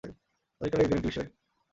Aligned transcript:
আধুনিক 0.61 0.71
কালে 0.71 0.83
বিজ্ঞান 0.83 0.97
একটি 0.97 1.07
বিস্ময়। 1.07 1.27